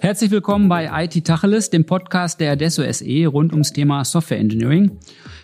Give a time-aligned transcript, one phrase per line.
[0.00, 4.98] Herzlich willkommen bei IT Tacheles, dem Podcast der Adesso SE rund ums Thema Software Engineering.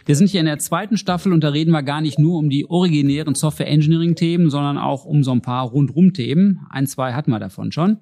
[0.07, 2.49] Wir sind hier in der zweiten Staffel und da reden wir gar nicht nur um
[2.49, 6.67] die originären Software Engineering Themen, sondern auch um so ein paar rundrum Themen.
[6.71, 7.99] Ein, zwei hatten wir davon schon.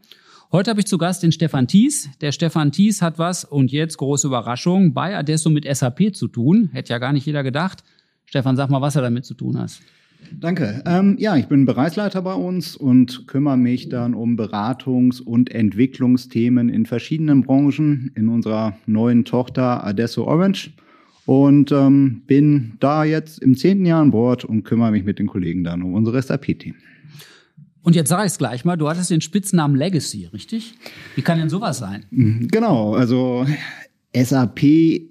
[0.53, 2.09] Heute habe ich zu Gast den Stefan Thies.
[2.21, 6.71] Der Stefan Thies hat was, und jetzt große Überraschung, bei Adesso mit SAP zu tun.
[6.73, 7.83] Hätte ja gar nicht jeder gedacht.
[8.27, 9.81] Stefan, sag mal, was er damit zu tun hat.
[10.39, 10.83] Danke.
[10.87, 16.69] Ähm, ja, ich bin Bereichsleiter bei uns und kümmere mich dann um Beratungs- und Entwicklungsthemen
[16.69, 20.71] in verschiedenen Branchen in unserer neuen Tochter Adesso Orange
[21.27, 25.27] und ähm, bin da jetzt im zehnten Jahr an Bord und kümmere mich mit den
[25.27, 26.79] Kollegen dann um unsere SAP-Themen.
[27.83, 30.75] Und jetzt sage ich es gleich mal, du hattest den Spitznamen Legacy, richtig?
[31.15, 32.05] Wie kann denn sowas sein?
[32.11, 33.47] Genau, also
[34.15, 34.63] SAP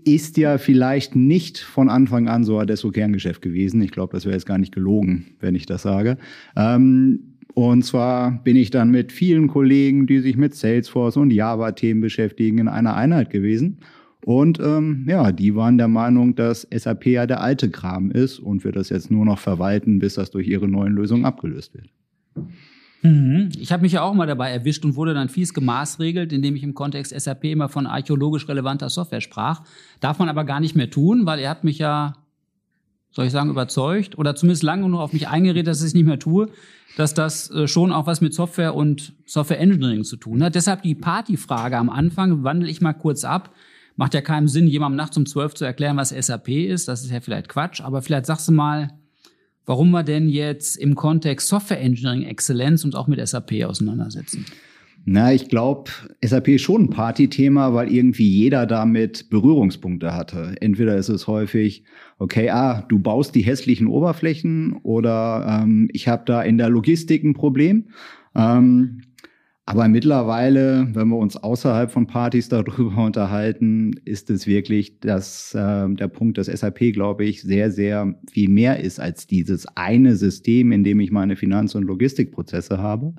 [0.04, 3.82] ist ja vielleicht nicht von Anfang an so Adesso Kerngeschäft gewesen.
[3.82, 6.18] Ich glaube, das wäre jetzt gar nicht gelogen, wenn ich das sage.
[6.58, 12.02] Ähm, und zwar bin ich dann mit vielen Kollegen, die sich mit Salesforce und Java-Themen
[12.02, 13.80] beschäftigen, in einer Einheit gewesen.
[14.26, 18.66] Und ähm, ja, die waren der Meinung, dass SAP ja der alte Kram ist und
[18.66, 21.90] wir das jetzt nur noch verwalten, bis das durch ihre neuen Lösungen abgelöst wird.
[23.02, 23.50] Mhm.
[23.58, 26.64] Ich habe mich ja auch mal dabei erwischt und wurde dann fies gemaßregelt, indem ich
[26.64, 29.62] im Kontext SAP immer von archäologisch relevanter Software sprach.
[30.00, 32.14] Darf man aber gar nicht mehr tun, weil er hat mich ja,
[33.12, 36.06] soll ich sagen, überzeugt oder zumindest lange genug auf mich eingeredet, dass ich es nicht
[36.06, 36.50] mehr tue,
[36.98, 40.56] dass das äh, schon auch was mit Software und Software Engineering zu tun hat.
[40.56, 43.54] Deshalb die Partyfrage am Anfang wandle ich mal kurz ab.
[43.96, 46.88] Macht ja keinen Sinn, jemandem nachts um zwölf zu erklären, was SAP ist.
[46.88, 48.90] Das ist ja vielleicht Quatsch, aber vielleicht sagst du mal,
[49.70, 54.44] warum wir denn jetzt im Kontext Software Engineering Exzellenz uns auch mit SAP auseinandersetzen.
[55.06, 55.92] Na, ich glaube,
[56.26, 60.56] SAP ist schon ein Partythema, weil irgendwie jeder damit Berührungspunkte hatte.
[60.60, 61.84] Entweder ist es häufig,
[62.18, 67.24] okay, ah, du baust die hässlichen Oberflächen oder ähm, ich habe da in der Logistik
[67.24, 67.90] ein Problem.
[68.34, 69.02] Ähm,
[69.70, 75.88] aber mittlerweile, wenn wir uns außerhalb von Partys darüber unterhalten, ist es wirklich das, äh,
[75.90, 80.72] der Punkt, dass SAP, glaube ich, sehr, sehr viel mehr ist als dieses eine System,
[80.72, 83.14] in dem ich meine Finanz- und Logistikprozesse habe,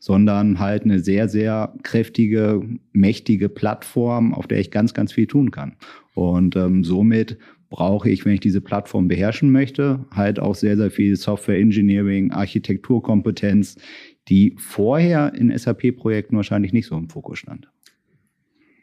[0.00, 5.52] sondern halt eine sehr, sehr kräftige, mächtige Plattform, auf der ich ganz, ganz viel tun
[5.52, 5.76] kann.
[6.14, 7.38] Und ähm, somit
[7.72, 12.30] brauche ich, wenn ich diese Plattform beherrschen möchte, halt auch sehr, sehr viel Software Engineering,
[12.30, 13.76] Architekturkompetenz,
[14.32, 17.68] die vorher in SAP-Projekten wahrscheinlich nicht so im Fokus stand.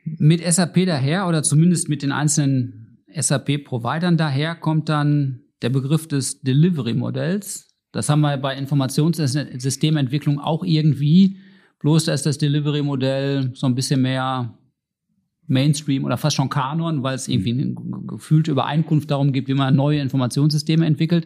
[0.05, 6.41] Mit SAP daher oder zumindest mit den einzelnen SAP-Providern daher kommt dann der Begriff des
[6.41, 7.67] Delivery-Modells.
[7.91, 11.38] Das haben wir bei Informationssystementwicklung auch irgendwie.
[11.79, 14.55] Bloß da ist das Delivery-Modell so ein bisschen mehr
[15.47, 17.73] Mainstream oder fast schon Kanon, weil es irgendwie eine
[18.05, 21.25] gefühlte Übereinkunft darum gibt, wie man neue Informationssysteme entwickelt.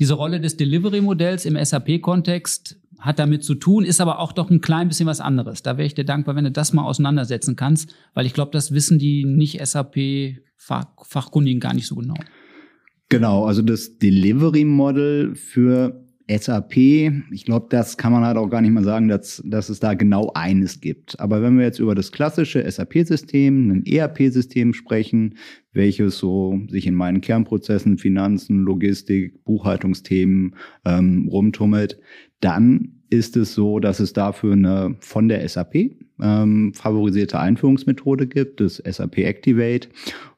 [0.00, 4.60] Diese Rolle des Delivery-Modells im SAP-Kontext hat damit zu tun, ist aber auch doch ein
[4.60, 5.62] klein bisschen was anderes.
[5.62, 8.72] Da wäre ich dir dankbar, wenn du das mal auseinandersetzen kannst, weil ich glaube, das
[8.72, 12.14] wissen die nicht SAP-Fachkundigen gar nicht so genau.
[13.08, 18.60] Genau, also das Delivery Model für SAP, ich glaube, das kann man halt auch gar
[18.60, 21.18] nicht mal sagen, dass, dass es da genau eines gibt.
[21.20, 25.34] Aber wenn wir jetzt über das klassische SAP-System, ein ERP-System sprechen,
[25.72, 31.98] welches so sich in meinen Kernprozessen, Finanzen, Logistik, Buchhaltungsthemen ähm, rumtummelt,
[32.40, 35.74] dann ist es so, dass es dafür eine von der SAP
[36.20, 39.88] ähm, favorisierte Einführungsmethode gibt, das SAP Activate,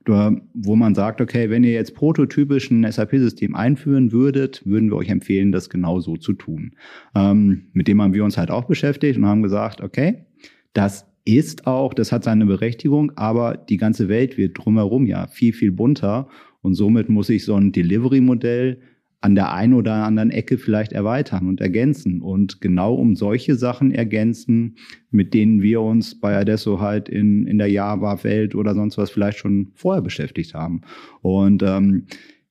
[0.06, 5.08] wo man sagt, okay, wenn ihr jetzt prototypisch ein SAP-System einführen würdet, würden wir euch
[5.08, 6.72] empfehlen, das genau so zu tun.
[7.14, 10.26] Ähm, mit dem haben wir uns halt auch beschäftigt und haben gesagt, okay,
[10.74, 15.52] das ist auch, das hat seine Berechtigung, aber die ganze Welt wird drumherum ja viel,
[15.52, 16.28] viel bunter
[16.60, 18.80] und somit muss ich so ein Delivery-Modell
[19.24, 23.90] an der einen oder anderen Ecke vielleicht erweitern und ergänzen und genau um solche Sachen
[23.90, 24.76] ergänzen,
[25.10, 29.38] mit denen wir uns bei Adesso halt in, in der Java-Welt oder sonst was vielleicht
[29.38, 30.82] schon vorher beschäftigt haben.
[31.22, 32.04] Und ähm,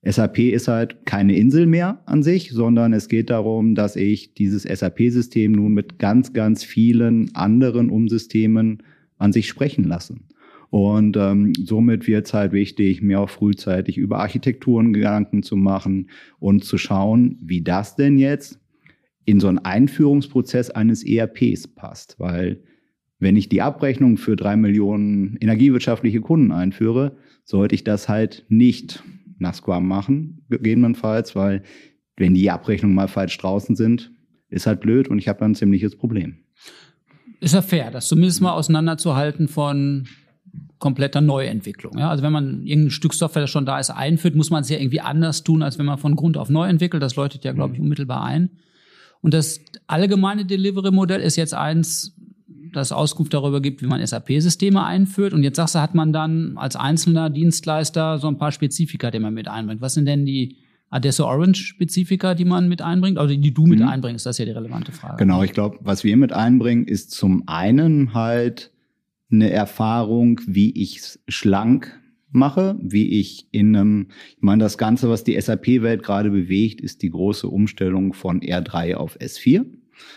[0.04, 4.64] SAP ist halt keine Insel mehr an sich, sondern es geht darum, dass ich dieses
[4.64, 8.82] SAP-System nun mit ganz, ganz vielen anderen Umsystemen
[9.18, 10.28] an sich sprechen lassen.
[10.70, 16.10] Und ähm, somit wird es halt wichtig, mir auch frühzeitig über Architekturen Gedanken zu machen
[16.40, 18.58] und zu schauen, wie das denn jetzt
[19.24, 22.16] in so einen Einführungsprozess eines ERPs passt.
[22.18, 22.60] Weil
[23.20, 29.02] wenn ich die Abrechnung für drei Millionen energiewirtschaftliche Kunden einführe, sollte ich das halt nicht
[29.44, 31.62] nach Scrum machen, gegebenenfalls, weil
[32.16, 34.10] wenn die Abrechnungen mal falsch draußen sind,
[34.48, 36.38] ist halt blöd und ich habe dann ein ziemliches Problem.
[37.40, 40.06] Ist ja fair, das zumindest mal auseinanderzuhalten von
[40.78, 41.98] kompletter Neuentwicklung.
[41.98, 42.10] Ja?
[42.10, 44.78] Also wenn man irgendein Stück Software, das schon da ist, einführt, muss man es ja
[44.78, 47.02] irgendwie anders tun, als wenn man von Grund auf neu entwickelt.
[47.02, 47.86] Das läutet ja, glaube ich, mhm.
[47.86, 48.50] unmittelbar ein.
[49.20, 52.14] Und das allgemeine Delivery-Modell ist jetzt eins,
[52.76, 55.32] das Auskunft darüber gibt, wie man SAP-Systeme einführt.
[55.32, 59.18] Und jetzt sagst du, hat man dann als einzelner Dienstleister so ein paar Spezifika, die
[59.18, 59.80] man mit einbringt.
[59.80, 60.56] Was sind denn die
[60.90, 63.88] Adesso Orange-Spezifika, die man mit einbringt, also die du mit mhm.
[63.88, 64.26] einbringst?
[64.26, 65.16] Das ist ja die relevante Frage.
[65.16, 68.70] Genau, ich glaube, was wir mit einbringen, ist zum einen halt
[69.30, 72.00] eine Erfahrung, wie ich es schlank
[72.30, 74.06] mache, wie ich in einem,
[74.36, 78.94] ich meine, das Ganze, was die SAP-Welt gerade bewegt, ist die große Umstellung von R3
[78.94, 79.64] auf S4.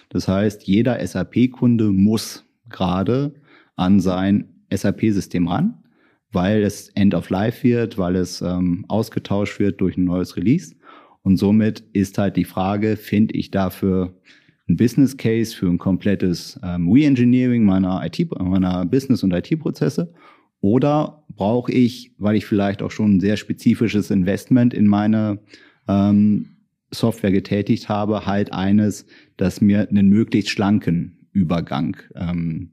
[0.10, 3.34] Das heißt, jeder SAP-Kunde muss gerade
[3.76, 5.84] an sein SAP-System ran,
[6.32, 10.76] weil es End of Life wird, weil es ähm, ausgetauscht wird durch ein neues Release.
[11.22, 14.16] Und somit ist halt die Frage, finde ich dafür
[14.70, 20.14] ein Business Case für ein komplettes ähm, Re-Engineering meiner IT, meiner Business- und IT-Prozesse?
[20.60, 25.40] Oder brauche ich, weil ich vielleicht auch schon ein sehr spezifisches Investment in meine
[25.88, 26.58] ähm,
[26.92, 29.06] Software getätigt habe, halt eines,
[29.38, 32.72] das mir einen möglichst schlanken Übergang ähm,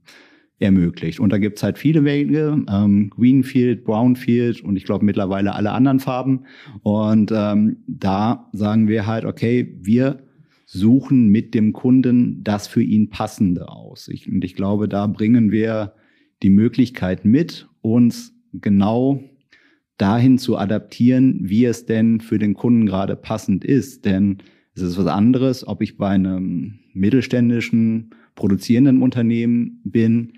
[0.58, 1.20] ermöglicht.
[1.20, 6.00] Und da gibt's halt viele Wege, ähm, Greenfield, Brownfield und ich glaube mittlerweile alle anderen
[6.00, 6.46] Farben.
[6.82, 10.24] Und ähm, da sagen wir halt, okay, wir
[10.66, 14.08] suchen mit dem Kunden das für ihn passende aus.
[14.08, 15.94] Ich, und ich glaube, da bringen wir
[16.42, 19.22] die Möglichkeit mit, uns genau
[19.98, 24.04] dahin zu adaptieren, wie es denn für den Kunden gerade passend ist.
[24.04, 24.38] Denn
[24.74, 30.34] es ist was anderes, ob ich bei einem mittelständischen produzierenden Unternehmen bin,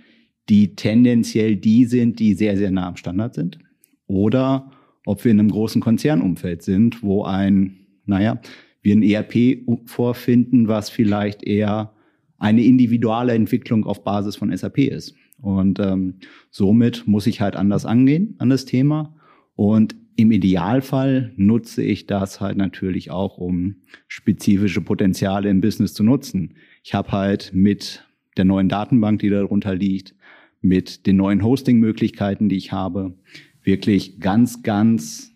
[0.48, 3.58] die tendenziell die sind, die sehr, sehr nah am Standard sind.
[4.06, 4.70] Oder
[5.04, 8.40] ob wir in einem großen Konzernumfeld sind, wo ein, naja,
[8.82, 11.92] wir ein ERP vorfinden, was vielleicht eher
[12.38, 15.14] eine individuelle Entwicklung auf Basis von SAP ist.
[15.40, 16.14] Und ähm,
[16.50, 19.14] somit muss ich halt anders angehen an das Thema.
[19.54, 23.76] Und im Idealfall nutze ich das halt natürlich auch, um
[24.08, 26.54] spezifische Potenziale im Business zu nutzen.
[26.82, 28.04] Ich habe halt mit
[28.36, 30.14] der neuen Datenbank, die darunter liegt,
[30.60, 33.14] mit den neuen Hosting-Möglichkeiten, die ich habe,
[33.62, 35.32] wirklich ganz, ganz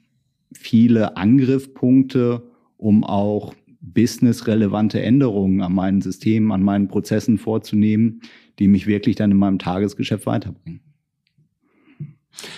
[0.53, 2.43] viele Angriffspunkte,
[2.77, 8.23] um auch businessrelevante Änderungen an meinen Systemen, an meinen Prozessen vorzunehmen,
[8.59, 10.81] die mich wirklich dann in meinem Tagesgeschäft weiterbringen.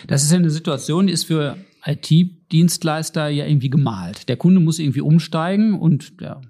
[0.06, 4.28] Das ist ja eine Situation, die ist für IT-Dienstleister ja irgendwie gemalt.
[4.28, 6.40] Der Kunde muss irgendwie umsteigen und der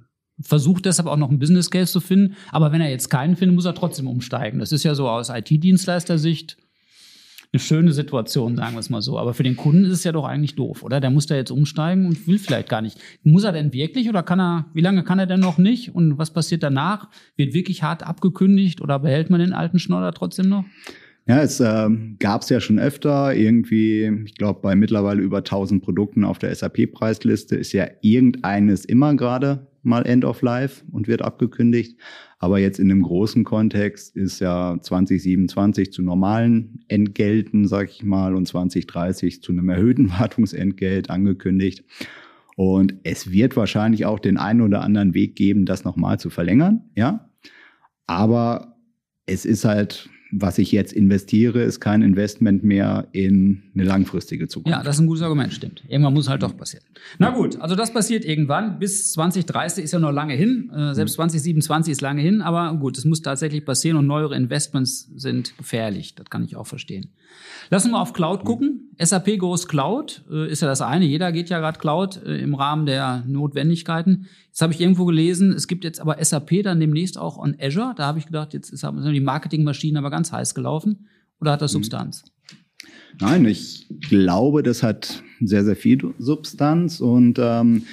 [0.41, 2.35] versucht deshalb auch noch einen Business Case zu finden.
[2.51, 4.59] Aber wenn er jetzt keinen findet, muss er trotzdem umsteigen.
[4.59, 6.57] Das ist ja so aus IT-Dienstleister-Sicht
[7.53, 9.19] eine schöne Situation, sagen wir es mal so.
[9.19, 11.01] Aber für den Kunden ist es ja doch eigentlich doof, oder?
[11.01, 12.99] Der muss da jetzt umsteigen und will vielleicht gar nicht.
[13.23, 15.95] Muss er denn wirklich oder kann er, wie lange kann er denn noch nicht?
[15.95, 17.11] Und was passiert danach?
[17.37, 20.65] Wird wirklich hart abgekündigt oder behält man den alten Schnodder trotzdem noch?
[21.27, 21.89] Ja, es äh,
[22.19, 23.35] gab es ja schon öfter.
[23.35, 29.15] Irgendwie, ich glaube, bei mittlerweile über 1000 Produkten auf der SAP-Preisliste ist ja irgendeines immer
[29.15, 31.97] gerade mal End of Life und wird abgekündigt.
[32.39, 38.35] Aber jetzt in dem großen Kontext ist ja 2027 zu normalen Entgelten, sag ich mal,
[38.35, 41.85] und 2030 zu einem erhöhten Wartungsentgelt angekündigt.
[42.57, 46.83] Und es wird wahrscheinlich auch den einen oder anderen Weg geben, das nochmal zu verlängern,
[46.97, 47.31] ja.
[48.07, 48.77] Aber
[49.27, 54.77] es ist halt was ich jetzt investiere, ist kein Investment mehr in eine langfristige Zukunft.
[54.77, 55.85] Ja, das ist ein gutes Argument, stimmt.
[55.89, 56.85] Irgendwann muss halt doch passieren.
[57.19, 58.79] Na gut, also das passiert irgendwann.
[58.79, 60.71] Bis 2030 ist ja noch lange hin.
[60.75, 61.93] Äh, selbst 2027 mhm.
[61.93, 66.15] ist lange hin, aber gut, es muss tatsächlich passieren und neuere Investments sind gefährlich.
[66.15, 67.11] Das kann ich auch verstehen.
[67.71, 68.91] Lass uns mal auf Cloud gucken.
[68.99, 71.05] SAP Goes Cloud äh, ist ja das eine.
[71.07, 74.27] Jeder geht ja gerade Cloud äh, im Rahmen der Notwendigkeiten.
[74.49, 77.95] Jetzt habe ich irgendwo gelesen, es gibt jetzt aber SAP dann demnächst auch on Azure.
[77.97, 81.09] Da habe ich gedacht, jetzt ist die Marketingmaschine aber ganz heiß gelaufen.
[81.41, 81.79] Oder hat das mhm.
[81.79, 82.25] Substanz?
[83.21, 87.85] Nein, ich glaube, das hat sehr, sehr viel Substanz und ähm,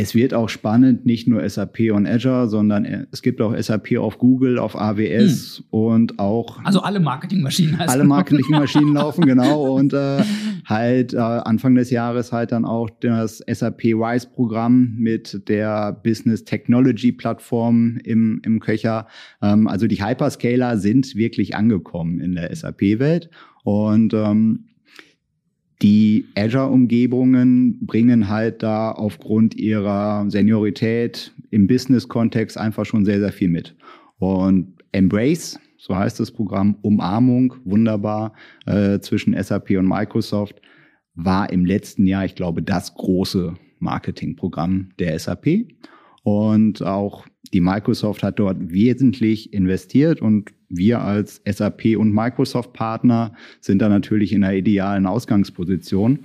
[0.00, 4.18] es wird auch spannend, nicht nur SAP on Azure, sondern es gibt auch SAP auf
[4.18, 5.64] Google, auf AWS hm.
[5.70, 6.58] und auch.
[6.64, 9.74] Also alle Marketingmaschinen heißt Alle Marketingmaschinen laufen, genau.
[9.76, 10.22] Und äh,
[10.64, 17.12] halt äh, Anfang des Jahres halt dann auch das SAP RISE-Programm mit der Business Technology
[17.12, 19.06] Plattform im, im Köcher.
[19.42, 23.28] Ähm, also die Hyperscaler sind wirklich angekommen in der SAP-Welt.
[23.64, 24.69] Und ähm,
[25.82, 33.48] die Azure-Umgebungen bringen halt da aufgrund ihrer Seniorität im Business-Kontext einfach schon sehr, sehr viel
[33.48, 33.74] mit.
[34.18, 38.34] Und Embrace, so heißt das Programm, Umarmung, wunderbar,
[38.66, 40.60] äh, zwischen SAP und Microsoft,
[41.14, 45.66] war im letzten Jahr, ich glaube, das große Marketingprogramm der SAP.
[46.22, 53.34] Und auch die Microsoft hat dort wesentlich investiert und wir als SAP und Microsoft Partner
[53.60, 56.20] sind da natürlich in einer idealen Ausgangsposition.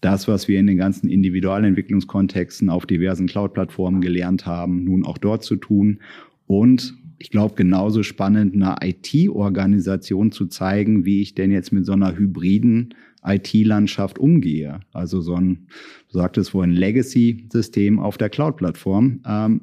[0.00, 5.42] Das, was wir in den ganzen Individualentwicklungskontexten auf diversen Cloud-Plattformen gelernt haben, nun auch dort
[5.42, 5.98] zu tun
[6.46, 11.92] und ich glaube, genauso spannend, eine IT-Organisation zu zeigen, wie ich denn jetzt mit so
[11.92, 12.94] einer hybriden
[13.24, 14.80] IT-Landschaft umgehe.
[14.92, 15.66] Also so ein,
[16.10, 19.20] du sagtest vorhin, Legacy-System auf der Cloud-Plattform.
[19.26, 19.60] Ähm,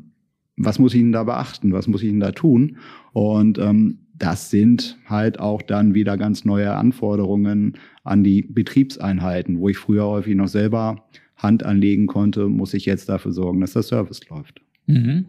[0.58, 1.74] was muss ich denn da beachten?
[1.74, 2.78] Was muss ich denn da tun?
[3.14, 9.70] Und ähm, das sind halt auch dann wieder ganz neue Anforderungen an die Betriebseinheiten, wo
[9.70, 13.84] ich früher häufig noch selber Hand anlegen konnte, muss ich jetzt dafür sorgen, dass der
[13.84, 14.62] Service läuft.
[14.88, 15.26] Mhm.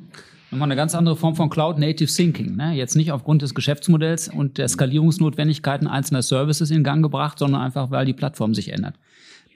[0.50, 2.56] Nochmal eine ganz andere Form von Cloud Native Thinking.
[2.56, 2.72] Ne?
[2.74, 7.90] Jetzt nicht aufgrund des Geschäftsmodells und der Skalierungsnotwendigkeiten einzelner Services in Gang gebracht, sondern einfach,
[7.90, 8.94] weil die Plattform sich ändert.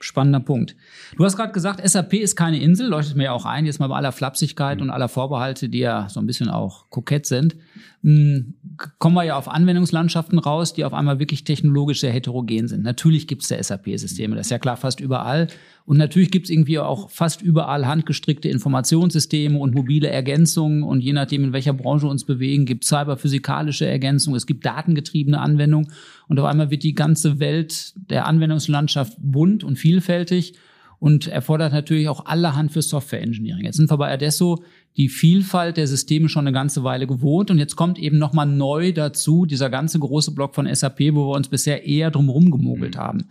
[0.03, 0.75] Spannender Punkt.
[1.15, 3.87] Du hast gerade gesagt, SAP ist keine Insel, leuchtet mir ja auch ein, jetzt mal
[3.87, 4.83] bei aller Flapsigkeit mhm.
[4.83, 7.55] und aller Vorbehalte, die ja so ein bisschen auch kokett sind.
[8.03, 8.55] Hm,
[8.97, 12.83] kommen wir ja auf Anwendungslandschaften raus, die auf einmal wirklich technologisch sehr heterogen sind.
[12.83, 15.47] Natürlich gibt es da SAP-Systeme, das ist ja klar fast überall.
[15.85, 20.83] Und natürlich gibt es irgendwie auch fast überall handgestrickte Informationssysteme und mobile Ergänzungen.
[20.83, 24.65] Und je nachdem, in welcher Branche wir uns bewegen, gibt es cyberphysikalische Ergänzungen, es gibt
[24.65, 25.91] datengetriebene Anwendungen.
[26.27, 30.53] Und auf einmal wird die ganze Welt der Anwendungslandschaft bunt und vielfältig
[31.01, 33.65] und erfordert natürlich auch allerhand für Software Engineering.
[33.65, 34.63] Jetzt sind wir bei Adesso
[34.97, 38.91] die Vielfalt der Systeme schon eine ganze Weile gewohnt und jetzt kommt eben nochmal neu
[38.91, 42.99] dazu dieser ganze große Block von SAP, wo wir uns bisher eher drumherum gemogelt mhm.
[42.99, 43.23] haben.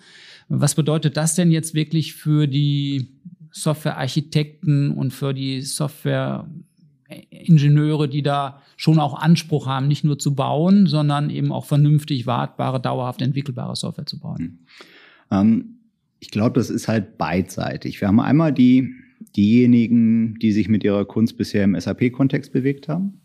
[0.51, 3.09] Was bedeutet das denn jetzt wirklich für die
[3.53, 10.87] Softwarearchitekten und für die Softwareingenieure, die da schon auch Anspruch haben, nicht nur zu bauen,
[10.87, 14.41] sondern eben auch vernünftig wartbare, dauerhaft entwickelbare Software zu bauen?
[14.41, 14.59] Mhm.
[15.31, 15.77] Ähm
[16.21, 18.01] ich glaube, das ist halt beidseitig.
[18.01, 18.93] Wir haben einmal die,
[19.37, 23.21] diejenigen, die sich mit ihrer Kunst bisher im SAP-Kontext bewegt haben.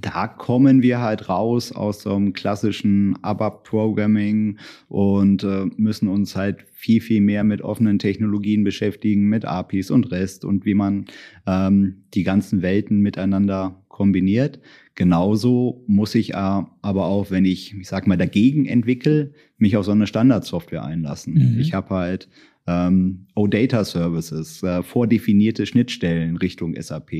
[0.00, 6.64] Da kommen wir halt raus aus so einem klassischen ABAP-Programming und äh, müssen uns halt
[6.72, 11.06] viel, viel mehr mit offenen Technologien beschäftigen, mit APIs und REST und wie man
[11.46, 14.60] ähm, die ganzen Welten miteinander kombiniert.
[14.94, 19.92] Genauso muss ich aber auch, wenn ich, ich sag mal, dagegen entwickle, mich auf so
[19.92, 21.34] eine Standardsoftware einlassen.
[21.34, 21.60] Mhm.
[21.60, 22.28] Ich habe halt
[22.70, 27.10] ähm, OData Services, äh, vordefinierte Schnittstellen Richtung SAP,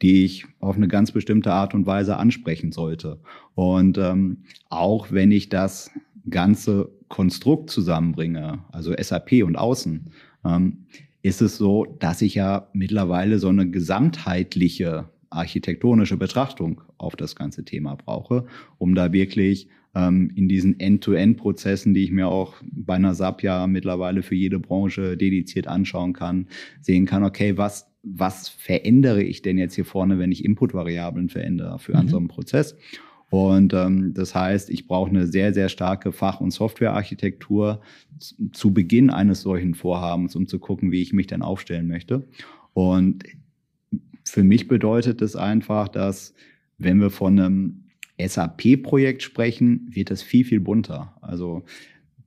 [0.00, 3.18] die ich auf eine ganz bestimmte Art und Weise ansprechen sollte.
[3.54, 5.90] Und ähm, auch wenn ich das
[6.30, 10.10] ganze Konstrukt zusammenbringe, also SAP und Außen,
[10.44, 10.86] ähm,
[11.22, 17.64] ist es so, dass ich ja mittlerweile so eine gesamtheitliche architektonische Betrachtung auf das ganze
[17.64, 18.46] Thema brauche,
[18.78, 23.66] um da wirklich ähm, in diesen End-to-End-Prozessen, die ich mir auch bei einer SAP ja
[23.66, 26.46] mittlerweile für jede Branche dediziert anschauen kann,
[26.80, 31.78] sehen kann, okay, was, was verändere ich denn jetzt hier vorne, wenn ich Input-Variablen verändere
[31.78, 32.08] für mhm.
[32.08, 32.76] so einen Prozess?
[33.32, 37.80] Und ähm, das heißt, ich brauche eine sehr, sehr starke Fach- und Softwarearchitektur
[38.52, 42.28] zu Beginn eines solchen Vorhabens, um zu gucken, wie ich mich dann aufstellen möchte.
[42.74, 43.24] Und
[44.26, 46.34] für mich bedeutet das einfach, dass
[46.84, 47.84] wenn wir von einem
[48.18, 51.14] SAP-Projekt sprechen, wird das viel, viel bunter.
[51.20, 51.64] Also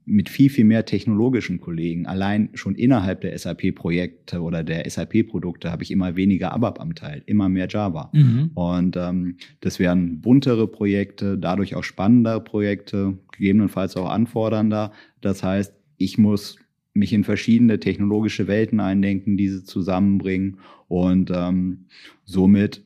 [0.06, 2.06] mit viel, viel mehr technologischen Kollegen.
[2.06, 7.24] Allein schon innerhalb der SAP-Projekte oder der SAP-Produkte habe ich immer weniger ABAP am Teil,
[7.26, 8.12] immer mehr Java.
[8.14, 8.52] Mhm.
[8.54, 14.92] Und ähm, das wären buntere Projekte, dadurch auch spannendere Projekte, gegebenenfalls auch anfordernder.
[15.22, 16.58] Das heißt, ich muss
[16.94, 21.86] mich in verschiedene technologische Welten eindenken, diese zusammenbringen und ähm,
[22.24, 22.85] somit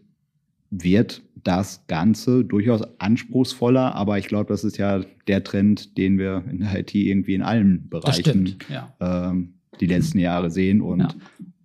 [0.72, 6.44] wird das Ganze durchaus anspruchsvoller, aber ich glaube, das ist ja der Trend, den wir
[6.50, 8.94] in der IT irgendwie in allen Bereichen ja.
[9.00, 11.10] ähm, die letzten Jahre sehen und ja.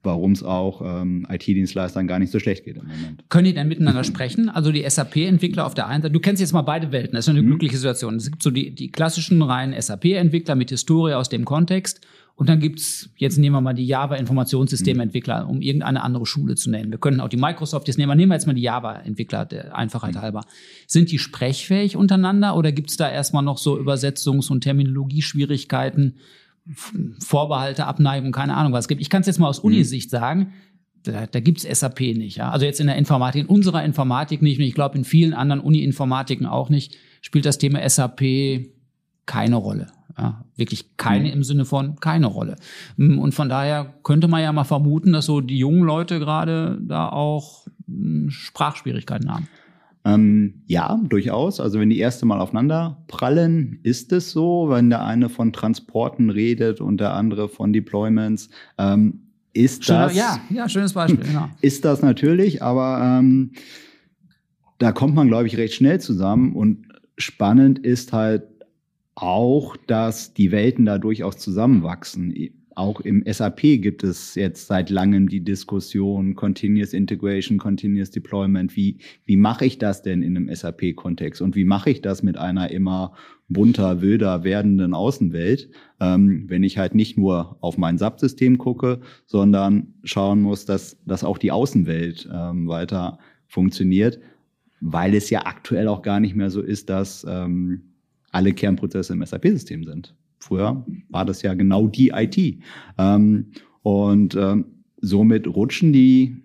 [0.03, 3.25] warum es auch ähm, IT-Dienstleistern gar nicht so schlecht geht im Moment.
[3.29, 4.49] Können die denn miteinander sprechen?
[4.49, 7.31] Also die SAP-Entwickler auf der einen Seite, du kennst jetzt mal beide Welten, das ist
[7.31, 7.49] eine mhm.
[7.49, 8.17] glückliche Situation.
[8.17, 12.01] Es gibt so die, die klassischen reinen SAP-Entwickler mit Historie aus dem Kontext
[12.37, 16.91] und dann gibt's jetzt nehmen wir mal die Java-Informationssystementwickler, um irgendeine andere Schule zu nennen.
[16.91, 19.77] Wir können auch die Microsoft jetzt nehmen, aber nehmen wir jetzt mal die Java-Entwickler, der
[19.77, 20.45] Einfachheit halber.
[20.89, 26.17] Sind die sprechfähig untereinander oder gibt's da erstmal noch so Übersetzungs- und Terminologieschwierigkeiten,
[27.21, 29.01] Vorbehalte, Abneigung, keine Ahnung was es gibt?
[29.01, 29.69] Ich kann es jetzt mal aus mhm.
[29.69, 30.53] Unisicht sagen,
[31.05, 32.39] da, da gibt's SAP nicht.
[32.39, 32.51] Ja?
[32.51, 35.61] Also jetzt in der Informatik, in unserer Informatik nicht und ich glaube in vielen anderen
[35.61, 38.23] Uni-Informatiken auch nicht, spielt das Thema SAP
[39.27, 39.89] keine Rolle.
[40.17, 41.35] Ja, wirklich keine mhm.
[41.35, 42.55] im Sinne von keine Rolle.
[42.97, 46.79] Mm, und von daher könnte man ja mal vermuten, dass so die jungen Leute gerade
[46.81, 49.49] da auch mm, Sprachschwierigkeiten haben.
[50.05, 51.59] Ähm, ja, durchaus.
[51.59, 54.69] Also wenn die erste Mal aufeinander prallen, ist es so.
[54.69, 59.21] Wenn der eine von Transporten redet und der andere von Deployments, ähm,
[59.55, 60.17] ist Schöner, das.
[60.17, 61.25] ja, ja, schönes Beispiel.
[61.25, 61.49] Genau.
[61.61, 63.53] Ist das natürlich, aber ähm,
[64.79, 66.55] da kommt man, glaube ich, recht schnell zusammen.
[66.55, 68.43] Und spannend ist halt
[69.15, 72.35] auch, dass die Welten da durchaus zusammenwachsen.
[72.77, 78.75] Auch im SAP gibt es jetzt seit langem die Diskussion Continuous Integration, Continuous Deployment.
[78.75, 81.41] Wie, wie mache ich das denn in einem SAP-Kontext?
[81.41, 83.13] Und wie mache ich das mit einer immer
[83.49, 89.95] bunter, wilder werdenden Außenwelt, ähm, wenn ich halt nicht nur auf mein SAP-System gucke, sondern
[90.03, 94.19] schauen muss, dass, dass auch die Außenwelt ähm, weiter funktioniert,
[94.81, 97.94] weil es ja aktuell auch gar nicht mehr so ist, dass ähm,
[98.35, 100.15] alle Kernprozesse im SAP-System sind.
[100.39, 102.59] Früher war das ja genau die IT.
[102.99, 103.47] Ähm,
[103.83, 104.67] und ähm,
[105.01, 106.37] somit rutschen die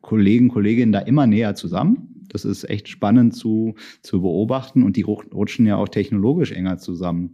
[0.00, 2.26] Kollegen, Kolleginnen da immer näher zusammen.
[2.28, 7.32] Das ist echt spannend zu, zu beobachten und die rutschen ja auch technologisch enger zusammen.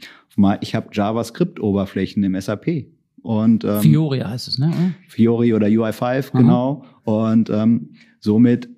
[0.60, 2.86] Ich habe JavaScript-Oberflächen im SAP.
[3.22, 4.94] Und, ähm, Fiori heißt es, ne?
[5.08, 6.84] Fiori oder UI5, genau.
[7.04, 8.68] Und ähm, somit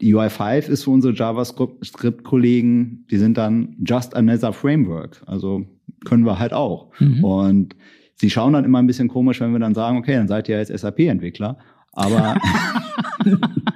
[0.00, 5.22] UI5 ist für unsere JavaScript-Kollegen, die sind dann just another framework.
[5.26, 5.64] Also
[6.04, 6.88] können wir halt auch.
[7.00, 7.24] Mhm.
[7.24, 7.76] Und
[8.14, 10.58] sie schauen dann immer ein bisschen komisch, wenn wir dann sagen, okay, dann seid ihr
[10.58, 11.58] jetzt SAP-Entwickler.
[11.92, 12.36] Aber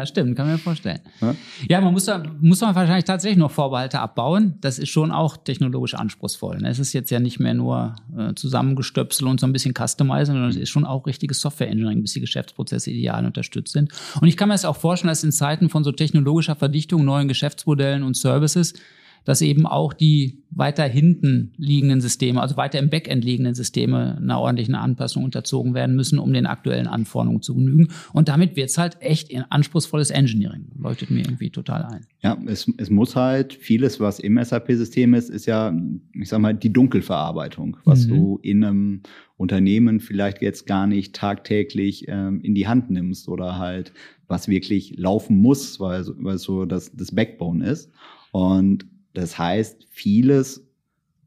[0.00, 1.00] ja, stimmt, kann man mir vorstellen.
[1.20, 1.34] Ja,
[1.68, 4.54] ja man muss, da, muss man wahrscheinlich tatsächlich noch Vorbehalte abbauen.
[4.60, 6.58] Das ist schon auch technologisch anspruchsvoll.
[6.58, 6.70] Ne?
[6.70, 10.50] Es ist jetzt ja nicht mehr nur äh, zusammengestöpsel und so ein bisschen customizen, sondern
[10.50, 13.92] es ist schon auch richtiges Software-Engineering, bis die Geschäftsprozesse ideal unterstützt sind.
[14.20, 17.28] Und ich kann mir das auch vorstellen, dass in Zeiten von so technologischer Verdichtung, neuen
[17.28, 18.74] Geschäftsmodellen und Services,
[19.24, 24.40] dass eben auch die weiter hinten liegenden Systeme, also weiter im Backend liegenden Systeme einer
[24.40, 27.88] ordentlichen Anpassung unterzogen werden müssen, um den aktuellen Anforderungen zu genügen.
[28.12, 30.66] Und damit wird es halt echt ein anspruchsvolles Engineering.
[30.76, 32.06] Leuchtet mir irgendwie total ein.
[32.22, 35.72] Ja, es, es muss halt vieles, was im SAP-System ist, ist ja,
[36.14, 38.10] ich sag mal, die Dunkelverarbeitung, was mhm.
[38.10, 39.00] du in einem
[39.36, 43.92] Unternehmen vielleicht jetzt gar nicht tagtäglich ähm, in die Hand nimmst oder halt
[44.26, 47.90] was wirklich laufen muss, weil, weil so das, das Backbone ist.
[48.32, 50.66] Und das heißt, vieles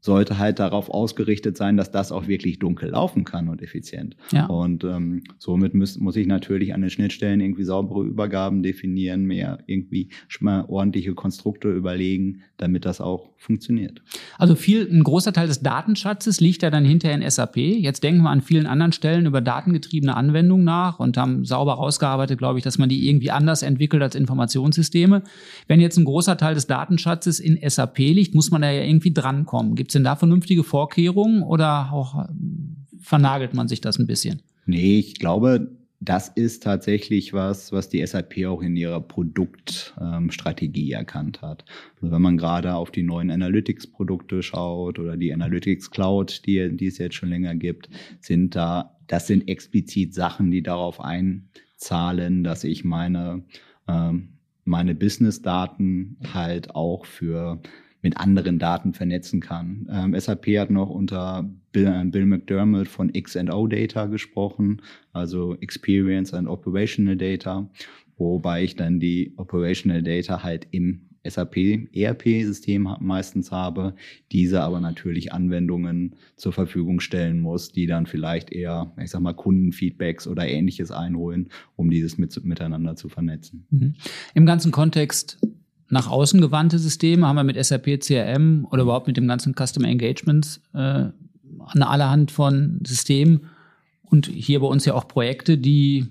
[0.04, 4.16] sollte halt darauf ausgerichtet sein, dass das auch wirklich dunkel laufen kann und effizient.
[4.32, 4.44] Ja.
[4.44, 9.60] Und ähm, somit muss, muss ich natürlich an den Schnittstellen irgendwie saubere Übergaben definieren, mehr
[9.66, 14.02] irgendwie schon mal ordentliche Konstrukte überlegen, damit das auch funktioniert.
[14.36, 17.56] Also viel, ein großer Teil des Datenschatzes liegt ja dann hinterher in SAP.
[17.56, 22.36] Jetzt denken wir an vielen anderen Stellen über datengetriebene Anwendungen nach und haben sauber rausgearbeitet,
[22.36, 25.22] glaube ich, dass man die irgendwie anders entwickelt als Informationssysteme.
[25.66, 29.14] Wenn jetzt ein großer Teil des Datenschatzes in SAP liegt, muss man da ja irgendwie
[29.14, 29.74] drankommen.
[29.76, 34.42] Gibt es denn da vernünftige Vorkehrungen oder auch ähm, vernagelt man sich das ein bisschen?
[34.66, 40.98] Nee, ich glaube, das ist tatsächlich was, was die SAP auch in ihrer Produktstrategie ähm,
[40.98, 41.64] erkannt hat.
[41.96, 46.86] Also wenn man gerade auf die neuen Analytics-Produkte schaut oder die Analytics Cloud, die, die
[46.86, 47.88] es jetzt schon länger gibt,
[48.20, 53.44] sind da, das sind explizit Sachen, die darauf einzahlen, dass ich meine,
[53.88, 57.62] ähm, meine Business-Daten halt auch für
[58.04, 59.88] mit anderen Daten vernetzen kann.
[59.90, 66.34] Ähm, SAP hat noch unter Bill, äh, Bill McDermott von X&O Data gesprochen, also Experience
[66.34, 67.68] and Operational Data,
[68.18, 73.94] wobei ich dann die Operational Data halt im SAP ERP-System meistens habe,
[74.30, 79.32] diese aber natürlich Anwendungen zur Verfügung stellen muss, die dann vielleicht eher, ich sag mal,
[79.32, 83.66] Kundenfeedbacks oder ähnliches einholen, um dieses mit, miteinander zu vernetzen.
[83.70, 83.94] Mhm.
[84.34, 85.38] Im ganzen Kontext
[85.88, 87.26] nach außen gewandte Systeme?
[87.26, 92.30] Haben wir mit SAP CRM oder überhaupt mit dem ganzen Customer Engagement äh, eine allerhand
[92.30, 93.46] von Systemen?
[94.02, 96.06] Und hier bei uns ja auch Projekte, die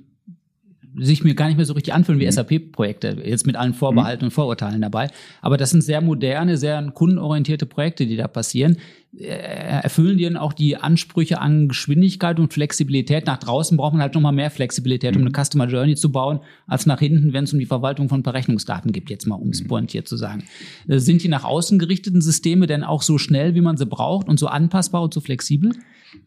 [0.98, 2.32] sich mir gar nicht mehr so richtig anfühlen wie mhm.
[2.32, 4.28] SAP-Projekte, jetzt mit allen Vorbehalten mhm.
[4.28, 5.10] und Vorurteilen dabei.
[5.42, 8.78] Aber das sind sehr moderne, sehr kundenorientierte Projekte, die da passieren.
[9.16, 13.28] Äh, erfüllen die dann auch die Ansprüche an Geschwindigkeit und Flexibilität?
[13.28, 15.28] Nach draußen braucht man halt nochmal mehr Flexibilität, um mhm.
[15.28, 18.92] eine Customer Journey zu bauen, als nach hinten, wenn es um die Verwaltung von Berechnungsdaten
[18.92, 20.44] geht, jetzt mal um es pointiert zu sagen.
[20.88, 24.28] Äh, sind die nach außen gerichteten Systeme denn auch so schnell, wie man sie braucht
[24.28, 25.74] und so anpassbar und so flexibel?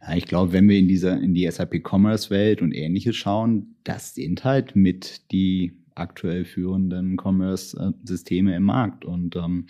[0.03, 3.77] Ja, ich glaube, wenn wir in diese, in die SAP Commerce Welt und ähnliches schauen,
[3.85, 9.05] das sind halt mit die aktuell führenden Commerce-Systeme im Markt.
[9.05, 9.67] Und ähm,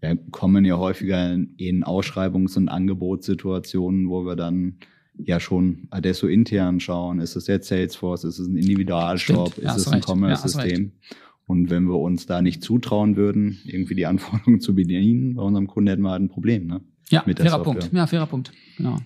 [0.00, 4.78] wir kommen ja häufiger in Ausschreibungs- und Angebotssituationen, wo wir dann
[5.16, 7.20] ja schon Adesso intern schauen.
[7.20, 8.24] Ist es jetzt Salesforce?
[8.24, 9.58] Ist es ein Individualshop?
[9.58, 10.92] Ist es ein Commerce-System?
[11.00, 11.16] Ja,
[11.50, 15.66] und wenn wir uns da nicht zutrauen würden, irgendwie die Anforderungen zu bedienen, bei unserem
[15.66, 16.68] Kunden hätten wir halt ein Problem.
[16.68, 16.80] Ne?
[17.08, 17.90] Ja, Mit fairer Punkt.
[17.92, 18.52] Ja, fairer Punkt.
[18.76, 18.98] Genau.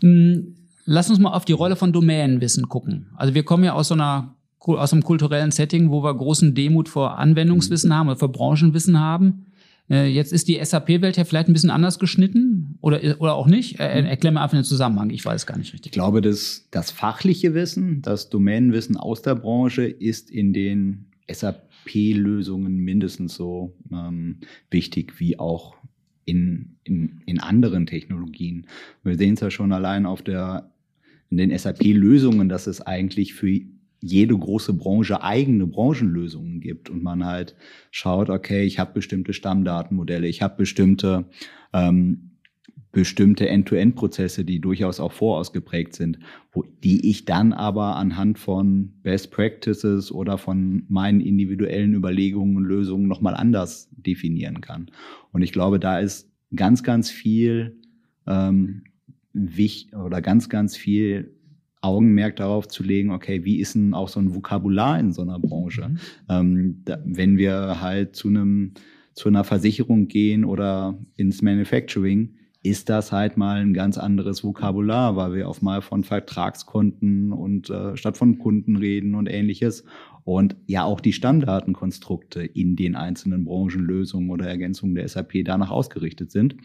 [0.00, 0.54] Hm,
[0.84, 3.10] lass uns mal auf die Rolle von Domänenwissen gucken.
[3.16, 6.88] Also wir kommen ja aus so einer aus einem kulturellen Setting, wo wir großen Demut
[6.88, 9.46] vor Anwendungswissen haben oder vor Branchenwissen haben.
[9.90, 13.78] Äh, jetzt ist die SAP-Welt ja vielleicht ein bisschen anders geschnitten oder, oder auch nicht.
[13.78, 15.90] Erklär mir einfach den Zusammenhang, ich weiß gar nicht richtig.
[15.90, 22.76] Ich glaube, das, das fachliche Wissen, das Domänenwissen aus der Branche ist in den SAP-Lösungen
[22.76, 24.38] mindestens so ähm,
[24.70, 25.74] wichtig wie auch
[26.24, 28.66] in, in, in anderen Technologien.
[29.02, 30.70] Wir sehen es ja schon allein auf der,
[31.30, 33.60] in den SAP-Lösungen, dass es eigentlich für
[34.00, 37.56] jede große Branche eigene Branchenlösungen gibt und man halt
[37.90, 41.24] schaut, okay, ich habe bestimmte Stammdatenmodelle, ich habe bestimmte
[41.72, 42.32] ähm,
[42.94, 46.18] bestimmte End-to-End-Prozesse, die durchaus auch vorausgeprägt sind,
[46.52, 52.64] wo, die ich dann aber anhand von Best Practices oder von meinen individuellen Überlegungen und
[52.64, 54.90] Lösungen nochmal anders definieren kann.
[55.32, 57.76] Und ich glaube, da ist ganz, ganz viel
[58.26, 58.84] ähm,
[59.34, 61.34] wichtig oder ganz, ganz viel
[61.82, 65.38] Augenmerk darauf zu legen, okay, wie ist denn auch so ein Vokabular in so einer
[65.38, 65.90] Branche?
[65.90, 65.98] Mhm.
[66.30, 68.72] Ähm, da, wenn wir halt zu einem
[69.14, 75.16] zu einer Versicherung gehen oder ins Manufacturing, ist das halt mal ein ganz anderes Vokabular,
[75.16, 79.84] weil wir auf mal von Vertragskonten und äh, statt von Kunden reden und ähnliches.
[80.24, 86.30] Und ja auch die Stammdatenkonstrukte in den einzelnen Branchenlösungen oder Ergänzungen der SAP danach ausgerichtet
[86.30, 86.56] sind.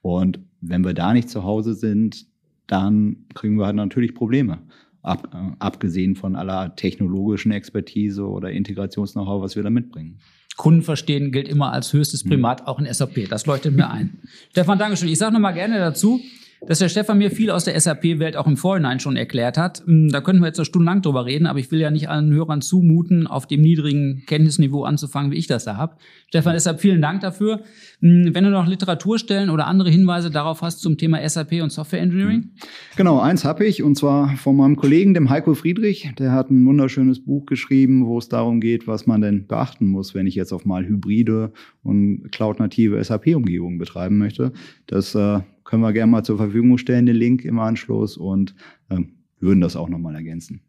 [0.00, 2.26] Und wenn wir da nicht zu Hause sind,
[2.68, 4.60] dann kriegen wir halt natürlich Probleme.
[5.08, 10.18] Ab, äh, abgesehen von aller technologischen Expertise oder Integrations-Know-how, was wir da mitbringen.
[10.56, 12.30] Kunden verstehen gilt immer als höchstes mhm.
[12.30, 13.28] Primat, auch in SAP.
[13.28, 14.18] Das leuchtet mir ein.
[14.50, 15.08] Stefan, Dankeschön.
[15.08, 16.20] Ich sage nochmal gerne dazu,
[16.66, 19.82] dass der Stefan mir viel aus der SAP-Welt auch im Vorhinein schon erklärt hat.
[19.86, 22.08] Hm, da könnten wir jetzt eine Stunde lang drüber reden, aber ich will ja nicht
[22.08, 25.96] allen Hörern zumuten, auf dem niedrigen Kenntnisniveau anzufangen, wie ich das da habe.
[26.28, 27.60] Stefan, deshalb vielen Dank dafür.
[28.00, 32.00] Hm, wenn du noch Literaturstellen oder andere Hinweise darauf hast zum Thema SAP und Software
[32.00, 32.50] Engineering?
[32.96, 36.10] Genau, eins habe ich und zwar von meinem Kollegen, dem Heiko Friedrich.
[36.18, 40.14] Der hat ein wunderschönes Buch geschrieben, wo es darum geht, was man denn beachten muss,
[40.14, 44.52] wenn ich jetzt auf mal hybride und cloud-native SAP-Umgebungen betreiben möchte.
[44.86, 48.54] Das äh, können wir gerne mal zur Verfügung stellen, den Link im Anschluss und
[48.88, 49.00] äh,
[49.38, 50.62] würden das auch nochmal ergänzen.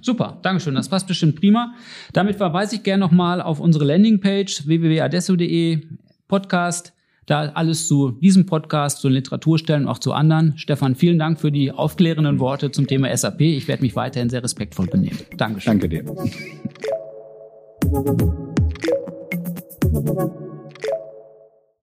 [0.00, 0.74] Super, Dankeschön.
[0.74, 1.74] Das passt bestimmt prima.
[2.14, 5.82] Damit verweise ich gerne nochmal auf unsere Landingpage www.adesso.de
[6.26, 6.94] Podcast.
[7.26, 10.56] Da alles zu diesem Podcast, zu Literaturstellen und auch zu anderen.
[10.56, 13.42] Stefan, vielen Dank für die aufklärenden Worte zum Thema SAP.
[13.42, 15.18] Ich werde mich weiterhin sehr respektvoll benehmen.
[15.36, 15.78] Dankeschön.
[15.78, 16.04] Danke dir.